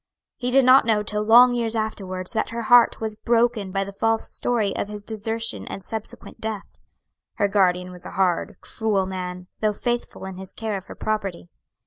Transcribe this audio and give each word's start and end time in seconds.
He 0.37 0.49
did 0.49 0.65
not 0.65 0.85
know 0.87 1.03
till 1.03 1.21
long 1.23 1.53
years 1.53 1.75
afterwards 1.75 2.31
that 2.33 2.49
her 2.49 2.63
heart 2.63 2.99
was 2.99 3.15
broken 3.15 3.71
by 3.71 3.83
the 3.83 3.91
false 3.91 4.31
story 4.31 4.75
of 4.75 4.87
his 4.87 5.03
desertion 5.03 5.67
and 5.67 5.83
subsequent 5.83 6.41
death. 6.41 6.65
Her 7.35 7.47
guardian 7.47 7.91
was 7.91 8.07
a 8.07 8.11
hard, 8.17 8.55
cruel 8.61 9.05
man, 9.05 9.45
though 9.59 9.73
faithful 9.73 10.25
in 10.25 10.37
his 10.37 10.53
care 10.53 10.75
of 10.75 10.85
her 10.85 10.95
property. 10.95 11.49